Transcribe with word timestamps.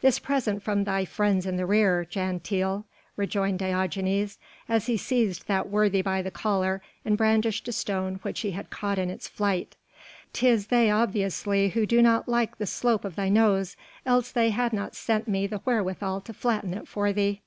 "This 0.00 0.20
present 0.20 0.62
from 0.62 0.84
thy 0.84 1.04
friends 1.04 1.44
in 1.44 1.56
the 1.56 1.66
rear, 1.66 2.04
Jan 2.04 2.38
Tiele," 2.38 2.84
rejoined 3.16 3.58
Diogenes, 3.58 4.38
as 4.68 4.86
he 4.86 4.96
seized 4.96 5.48
that 5.48 5.70
worthy 5.70 6.02
by 6.02 6.22
the 6.22 6.30
collar 6.30 6.80
and 7.04 7.16
brandished 7.18 7.66
a 7.66 7.72
stone 7.72 8.20
which 8.22 8.42
he 8.42 8.52
had 8.52 8.70
caught 8.70 8.96
in 8.96 9.10
its 9.10 9.26
flight. 9.26 9.74
"'Tis 10.32 10.68
they 10.68 10.88
obviously 10.88 11.70
who 11.70 11.84
do 11.84 12.00
not 12.00 12.28
like 12.28 12.58
the 12.58 12.64
shape 12.64 13.04
of 13.04 13.16
thy 13.16 13.28
nose, 13.28 13.76
else 14.06 14.30
they 14.30 14.50
had 14.50 14.72
not 14.72 14.94
sent 14.94 15.26
me 15.26 15.48
the 15.48 15.58
wherewithal 15.64 16.20
to 16.20 16.32
flatten 16.32 16.74
it 16.74 16.86
for 16.86 17.12
thee." 17.12 17.42